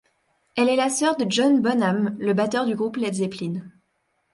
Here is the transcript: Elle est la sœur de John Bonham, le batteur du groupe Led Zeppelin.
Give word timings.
Elle 0.55 0.69
est 0.69 0.75
la 0.77 0.89
sœur 0.89 1.15
de 1.15 1.27
John 1.29 1.61
Bonham, 1.61 2.15
le 2.17 2.33
batteur 2.33 2.65
du 2.65 2.73
groupe 2.73 2.97
Led 2.97 3.13
Zeppelin. 3.13 3.61